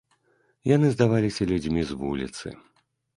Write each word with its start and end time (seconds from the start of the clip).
Яны 0.75 0.87
здаваліся 0.93 1.47
людзьмі 1.51 1.81
з 1.91 1.99
вуліцы. 1.99 2.47